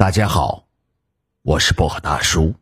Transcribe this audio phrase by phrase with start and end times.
[0.00, 0.64] 大家好，
[1.42, 2.54] 我是薄荷大叔。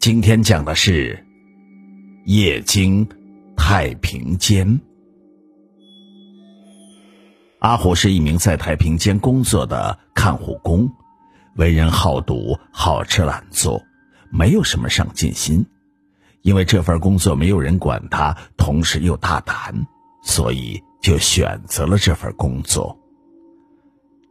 [0.00, 1.14] 今天讲的是
[2.26, 3.08] 《夜惊
[3.56, 4.66] 太平间》。
[7.60, 10.90] 阿虎是一名在太平间工作的看护工，
[11.54, 13.80] 为人好赌、好吃懒做，
[14.32, 15.64] 没有什么上进心。
[16.42, 19.86] 因为这份工作没有人管他，同时又大胆，
[20.24, 22.98] 所以就选择了这份工作。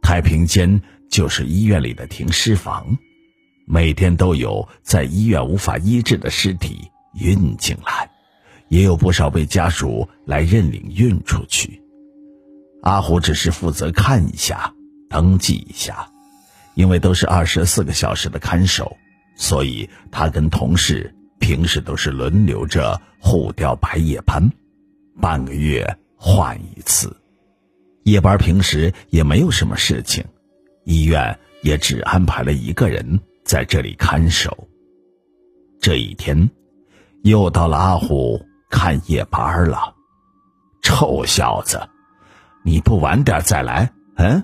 [0.02, 0.82] 太平间。
[1.10, 2.98] 就是医院里的停尸房，
[3.66, 8.10] 每天都有在医院无法医治的尸体运进来，
[8.68, 11.80] 也有不少被家属来认领运出去。
[12.82, 14.74] 阿虎只是负责看一下、
[15.08, 16.08] 登记一下，
[16.74, 18.96] 因为都是二十四个小时的看守，
[19.36, 24.50] 所以他跟同事平时都是轮流着互调白夜班，
[25.20, 27.16] 半个月换一次。
[28.02, 30.22] 夜班平时也没有什么事情。
[30.84, 34.68] 医院也只安排了一个人在这里看守。
[35.80, 36.50] 这一天，
[37.22, 39.94] 又到了阿虎看夜班了。
[40.82, 41.80] 臭小子，
[42.64, 43.90] 你不晚点再来？
[44.16, 44.42] 嗯？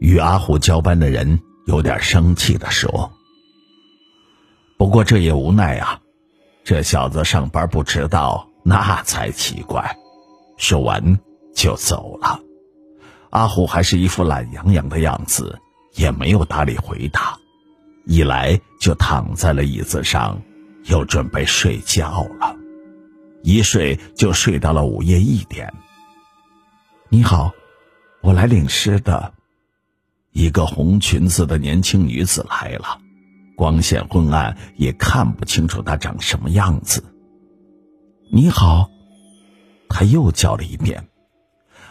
[0.00, 3.10] 与阿虎交班的人有点生气的说。
[4.76, 6.00] 不过这也无奈啊，
[6.64, 9.96] 这小子上班不迟到那才奇怪。
[10.56, 11.18] 说完
[11.54, 12.40] 就走了。
[13.34, 15.60] 阿虎还是一副懒洋洋的样子，
[15.96, 17.36] 也没有搭理回答，
[18.06, 20.40] 一来就躺在了椅子上，
[20.84, 22.56] 又准备睡觉了，
[23.42, 25.74] 一睡就睡到了午夜一点。
[27.08, 27.52] 你好，
[28.22, 29.34] 我来领尸的。
[30.30, 33.00] 一个红裙子的年轻女子来了，
[33.56, 37.02] 光线昏暗，也看不清楚她长什么样子。
[38.32, 38.88] 你好，
[39.88, 41.08] 他又叫了一遍。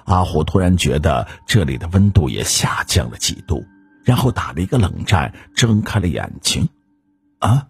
[0.05, 3.63] 阿虎突然觉得这里的温度也下降了几度，
[4.03, 6.67] 然后打了一个冷战，睁开了眼睛。
[7.39, 7.67] 啊！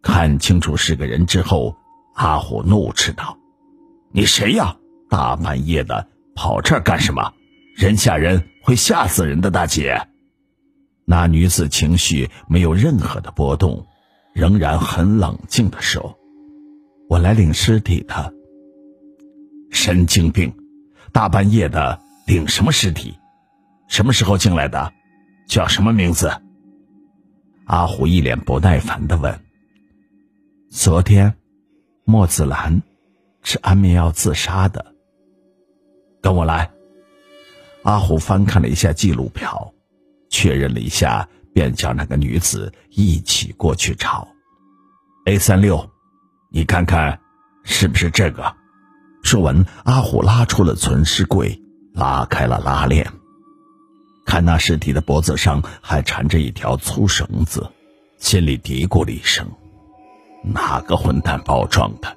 [0.00, 1.76] 看清楚是个人之后，
[2.14, 3.36] 阿虎怒斥道
[4.14, 4.76] ：“你谁呀？
[5.10, 7.32] 大半夜的跑这儿干什么？
[7.74, 10.08] 人吓人会吓死人的，大姐。”
[11.04, 13.86] 那女子情绪没有任何的波动，
[14.34, 16.16] 仍然很冷静的说
[17.08, 18.32] ：“我来领尸体的。”
[19.70, 20.54] 神经病！
[21.18, 23.18] 大半夜的领什么尸体？
[23.88, 24.92] 什么时候进来的？
[25.48, 26.30] 叫什么名字？
[27.66, 29.36] 阿虎一脸不耐烦的问。
[30.70, 31.34] 昨天，
[32.04, 32.80] 莫子兰
[33.42, 34.94] 吃安眠药自杀的。
[36.22, 36.70] 跟我来。
[37.82, 39.74] 阿虎翻看了一下记录表，
[40.30, 44.28] 确认了一下，便叫那个女子一起过去找。
[45.24, 45.84] A 三六，
[46.52, 47.20] 你看看，
[47.64, 48.54] 是不是这个？
[49.28, 51.60] 说完，阿虎拉出了存尸柜，
[51.92, 53.12] 拉开了拉链，
[54.24, 57.70] 看那尸体的脖子上还缠着一条粗绳子，
[58.16, 59.46] 心里嘀咕了一声
[60.42, 62.16] ：“哪个混蛋包装的？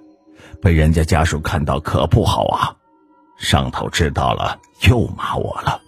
[0.61, 2.77] 被人家家属看到可不好啊！
[3.37, 4.57] 上头知道了
[4.87, 5.81] 又骂我了。”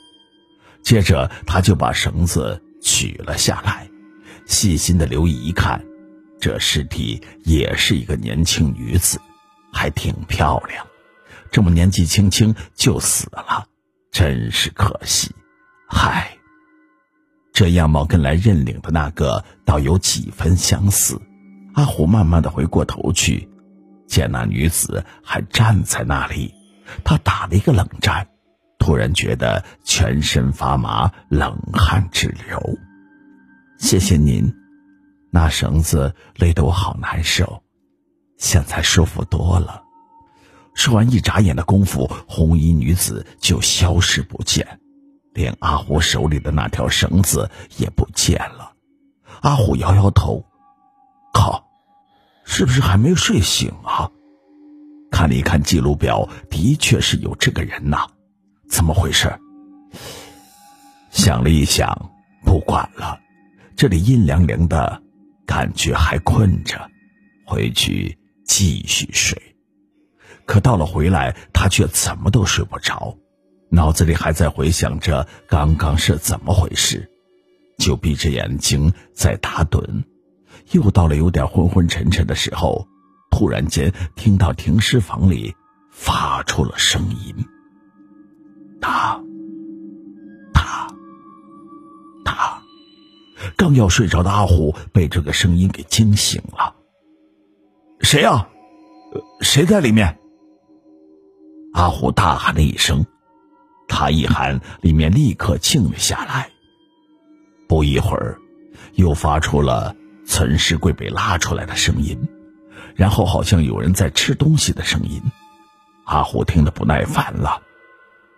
[0.84, 3.88] 接着，他就把绳子取了下来，
[4.46, 5.82] 细心的留意一看，
[6.42, 9.18] 这尸体也是一个年轻女子，
[9.72, 10.86] 还挺漂亮。
[11.54, 13.68] 这么年纪轻轻就死了，
[14.12, 15.30] 真是可惜。
[15.88, 16.36] 嗨，
[17.54, 21.22] 这样貌跟来认领的那个倒有几分相似。
[21.76, 23.48] 阿虎慢慢的回过头去，
[24.08, 26.56] 见那女子还站在那里，
[27.04, 28.28] 他打了一个冷战，
[28.80, 32.60] 突然觉得全身发麻，冷汗直流。
[33.78, 34.52] 谢谢您，
[35.30, 37.62] 那绳子勒得我好难受，
[38.40, 39.83] 现在舒服多了。
[40.74, 44.68] 说完，一眨眼的功夫，红衣女子就消失不见，
[45.34, 48.74] 连阿虎手里的那条绳子也不见了。
[49.42, 50.44] 阿虎摇摇头，
[51.34, 51.64] 靠，
[52.44, 54.10] 是不是还没睡醒啊？
[55.12, 58.08] 看了一看记录表，的确是有这个人呐，
[58.68, 59.32] 怎么回事？
[61.12, 61.96] 想了一想，
[62.44, 63.20] 不管了，
[63.76, 65.02] 这里阴凉凉的，
[65.46, 66.90] 感觉还困着，
[67.46, 69.40] 回去继续睡。
[70.46, 73.18] 可到了回来，他却怎么都睡不着，
[73.70, 77.10] 脑子里还在回想着刚刚是怎么回事，
[77.78, 80.04] 就闭着眼睛在打盹。
[80.72, 82.88] 又到了有点昏昏沉沉的时候，
[83.32, 85.56] 突然间听到停尸房里
[85.92, 87.36] 发出了声音，
[88.80, 89.20] 他，
[90.54, 90.88] 他，
[92.24, 92.62] 他，
[93.58, 96.76] 刚要睡着的阿虎被这个声音给惊醒了。
[98.02, 98.48] 谁呀？
[99.42, 100.18] 谁在里面？
[101.74, 103.06] 阿虎大喊了一声，
[103.88, 106.50] 他一喊，里面立刻静了下来。
[107.68, 108.38] 不一会儿，
[108.94, 112.18] 又发出了存尸柜被拉出来的声音，
[112.96, 115.22] 然后好像有人在吃东西的声音。
[116.06, 117.62] 阿虎听得不耐烦了：“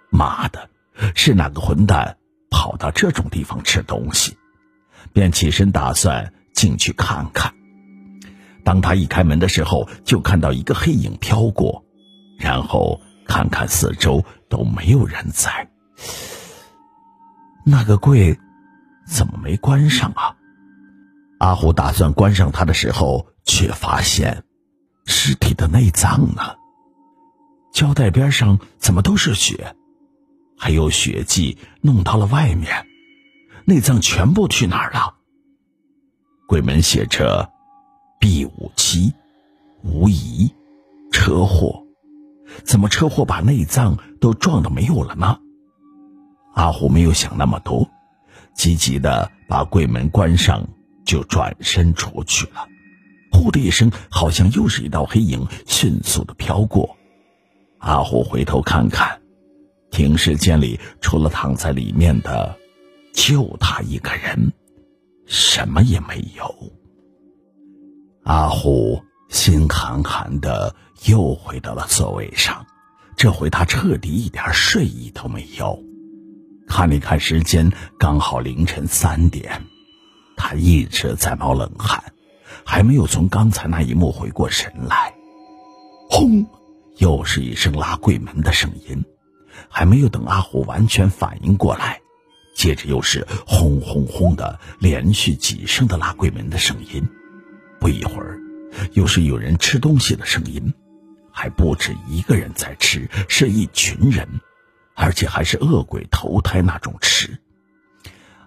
[0.09, 0.69] 妈的，
[1.13, 2.17] 是哪个混蛋
[2.49, 4.37] 跑到这种地方吃东西？”
[5.11, 7.53] 便起身打算进去看看。
[8.63, 11.83] 当他一开门的时候，就看到一个黑影飘过，
[12.39, 15.69] 然后看看四周都没有人在。
[17.65, 18.39] 那个柜
[19.07, 20.35] 怎么没关上啊？
[21.39, 24.43] 阿虎打算关上它的时候，却发现
[25.05, 26.55] 尸体的内脏呢？
[27.73, 29.75] 胶带边上怎么都是血？
[30.57, 32.87] 还有血迹弄到了外面，
[33.65, 35.15] 内脏全部去哪儿了？
[36.47, 37.51] 柜门写着
[38.19, 39.13] “B 五七”，
[39.83, 40.53] 无疑
[41.11, 41.84] 车祸。
[42.63, 45.39] 怎么车祸把内脏都撞得没有了呢？
[46.53, 47.89] 阿虎没有想那么多，
[48.55, 50.67] 急急的把柜门关上，
[51.05, 52.67] 就转身出去了。
[53.31, 56.95] 呼的一声，好像又是一道黑影迅速的飘过。
[57.79, 59.19] 阿虎回头看看，
[59.91, 62.57] 停尸间里除了躺在里面的，
[63.13, 64.53] 就他一个人，
[65.25, 66.55] 什么也没有。
[68.23, 69.03] 阿虎
[69.35, 70.73] 心寒寒的，
[71.07, 72.65] 又回到了座位上。
[73.17, 75.77] 这回他彻底一点睡意都没有。
[76.67, 79.61] 看了看时间，刚好凌晨三点，
[80.37, 82.01] 他一直在冒冷汗，
[82.63, 85.13] 还没有从刚才那一幕回过神来。
[86.09, 86.47] 轰！
[86.97, 89.03] 又是一声拉柜门的声音，
[89.69, 91.99] 还没有等阿虎完全反应过来，
[92.55, 97.05] 接着又是轰轰轰的连续几声的拉柜门的声音。
[97.81, 98.39] 不一会儿，
[98.93, 100.73] 又是有人吃东西的声音，
[101.31, 104.27] 还不止一个人在吃，是一群人。
[104.97, 107.37] 而且还是恶鬼投胎那种吃，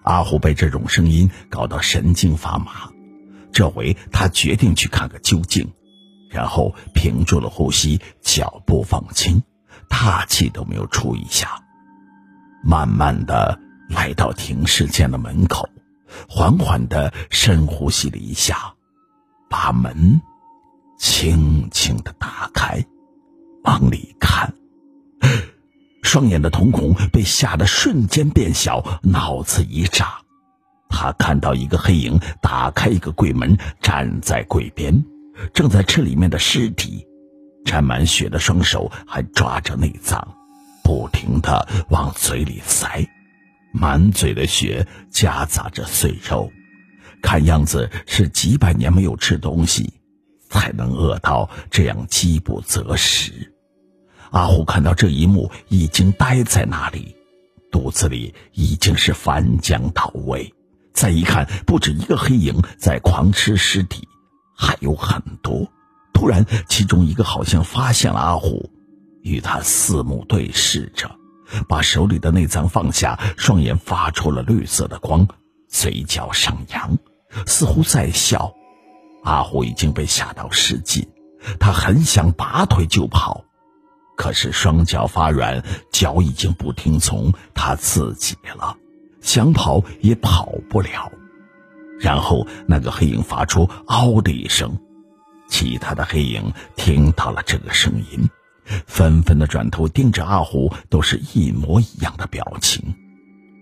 [0.01, 2.89] 阿虎被这种声音搞得神经发麻，
[3.51, 5.71] 这回他决定去看个究竟，
[6.31, 9.43] 然后屏住了呼吸，脚步放轻，
[9.87, 11.61] 大气都没有出一下，
[12.63, 15.69] 慢慢的来到停尸间的门口，
[16.27, 18.73] 缓缓的深呼吸了一下，
[19.49, 20.21] 把门
[20.97, 22.85] 轻轻的打开，
[23.63, 24.53] 往里看。
[26.03, 30.19] 双眼的瞳孔被吓得瞬间变小，脑子一炸，
[30.89, 35.03] 他看到一个黑影打开一个柜门，站在柜边，
[35.53, 37.05] 正在吃里面的尸体，
[37.65, 40.35] 沾满血的双手还抓着内脏，
[40.83, 43.07] 不停的往嘴里塞，
[43.71, 46.51] 满嘴的血夹杂着碎肉，
[47.21, 49.93] 看样子是几百年没有吃东西，
[50.49, 53.53] 才能饿到这样饥不择食。
[54.31, 57.15] 阿虎看到这一幕，已经呆在那里，
[57.71, 60.53] 肚子里已经是翻江倒胃。
[60.93, 64.07] 再一看，不止一个黑影在狂吃尸体，
[64.55, 65.67] 还有很多。
[66.13, 68.69] 突然，其中一个好像发现了阿虎，
[69.21, 71.09] 与他四目对视着，
[71.67, 75.27] 把手里的内脏放下，双眼发出了绿色的光，
[75.69, 76.97] 嘴角上扬，
[77.45, 78.53] 似乎在笑。
[79.23, 81.07] 阿虎已经被吓到失禁，
[81.59, 83.43] 他很想拔腿就跑。
[84.15, 88.75] 可是双脚发软，脚已经不听从他自己了，
[89.21, 91.11] 想跑也跑不了。
[91.99, 94.77] 然后那个黑影发出“嗷”的一声，
[95.49, 98.29] 其他的黑影听到了这个声音，
[98.87, 102.95] 纷纷的转头盯着阿虎，都是一模一样的表情。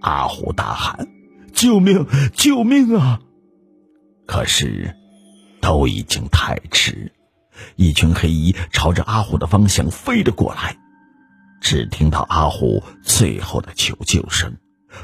[0.01, 1.07] 阿虎大喊
[1.53, 2.05] ：“救命！
[2.33, 3.19] 救命啊！”
[4.27, 4.93] 可是，
[5.61, 7.11] 都已经太迟。
[7.75, 10.77] 一群黑衣朝着阿虎的方向飞了过来，
[11.61, 14.55] 只听到阿虎最后的求救声，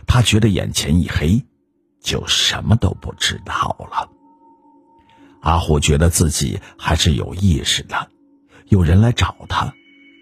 [0.05, 1.43] 他觉得眼前一黑，
[2.01, 4.09] 就什么都不知道了。
[5.41, 8.09] 阿虎觉得自己还是有意识的，
[8.67, 9.73] 有人来找他，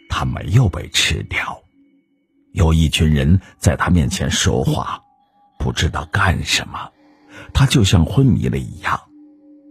[0.10, 1.62] 他没有被吃掉，
[2.53, 5.01] 有一群人在他面前说话，
[5.60, 6.91] 不知道干什么，
[7.53, 9.00] 他就像昏迷了一样，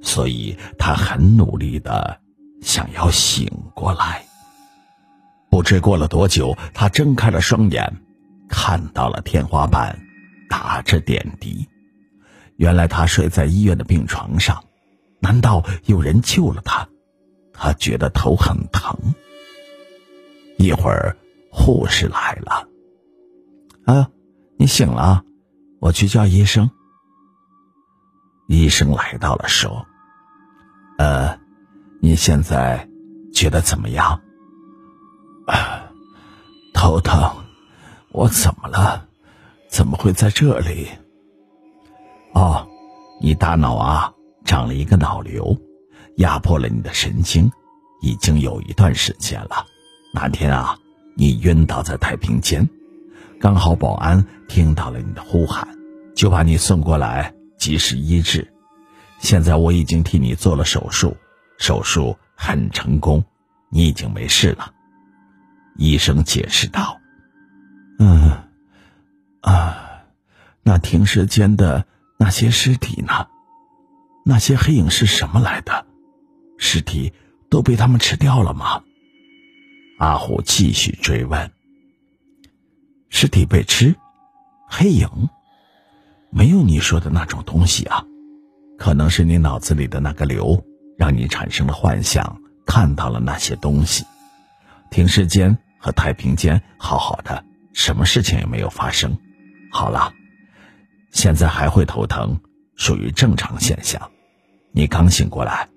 [0.03, 2.21] 所以他很努力的。
[2.63, 4.23] 想要醒过来，
[5.51, 7.91] 不知过了多久，他睁开了双眼，
[8.51, 9.99] 看到了天花板
[10.51, 11.67] 打着点滴。
[12.57, 14.63] 原来他睡在医院的病床上，
[15.21, 16.87] 难道有人救了他？
[17.55, 18.95] 他觉得头很疼。
[20.59, 21.17] 一会儿，
[21.51, 22.69] 护士来了。
[23.87, 24.11] 啊，
[24.59, 25.25] 你醒了，
[25.81, 26.71] 我去叫医生。
[28.51, 29.87] 医生来到了，说
[30.99, 31.39] ：“呃。”
[32.03, 32.89] 你现在
[33.31, 34.23] 觉得怎么样？
[35.47, 35.85] 啊
[36.73, 37.31] 头疼，
[38.11, 39.07] 我怎么了？
[39.69, 40.89] 怎么会在这里？
[42.33, 42.67] 哦
[43.21, 44.15] 你大脑啊
[44.47, 45.55] 长了一个脑瘤，
[46.17, 47.53] 压迫了你的神经，
[48.01, 49.67] 已经有一段时间了。
[50.15, 50.79] 那天啊，
[51.17, 52.67] 你晕倒在太平间，
[53.39, 55.69] 刚好保安听到了你的呼喊，
[56.17, 58.53] 就把你送过来及时医治。
[59.21, 61.17] 现在我已经替你做了手术，
[61.59, 63.23] 手术很成功，
[63.69, 64.73] 你已经没事了。
[65.77, 66.99] 医生解释道
[68.01, 68.49] ：“嗯，
[69.43, 70.03] 啊，
[70.63, 71.87] 那停尸间的
[72.19, 73.29] 那些尸体呢？
[74.25, 75.87] 那些黑影是什么来的？
[76.59, 77.13] 尸体
[77.51, 78.83] 都被他们吃掉了吗？”
[80.01, 81.53] 阿虎继续追问
[83.11, 83.95] ：“尸体被吃，
[84.67, 85.29] 黑影
[86.31, 88.05] 没有你说的那种东西啊。”
[88.79, 90.65] 可能是你脑子里的那个瘤，
[90.97, 94.07] 让你产生了幻想，看到了那些东西。
[94.91, 97.45] 停尸间和太平间好好的，
[97.75, 99.19] 什么事情也没有发生。
[99.71, 100.15] 好了，
[101.13, 102.41] 现在还会头疼，
[102.75, 104.11] 属于正常现象。
[104.73, 105.69] 你刚醒过来，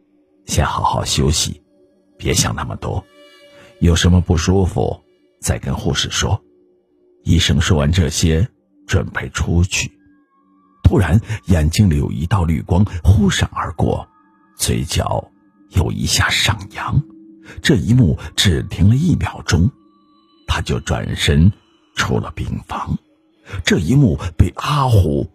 [0.46, 1.62] 先好好休息，
[2.18, 3.04] 别想那么多。
[3.80, 5.02] 有什么不舒服，
[5.42, 6.42] 再跟护士说。
[7.24, 8.48] 医生说完这些，
[8.88, 9.92] 准备出去。
[10.94, 14.08] 突然，眼睛里有一道绿光忽闪而过，
[14.56, 15.28] 嘴角
[15.72, 17.02] 有一下上扬。
[17.64, 19.72] 这一幕只停了一秒钟，
[20.46, 21.52] 他就转身
[21.96, 22.96] 出了病房。
[23.66, 25.28] 这一幕被阿虎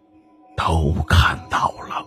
[0.56, 2.06] 都看到了。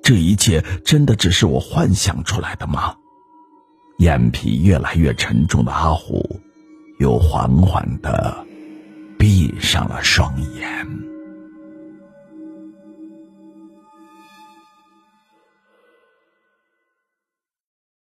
[0.00, 2.94] 这一切真的只是我幻想出来的吗？
[3.98, 6.40] 眼皮越来越沉重的阿虎，
[7.00, 8.46] 又缓缓的
[9.18, 11.09] 闭上了双眼。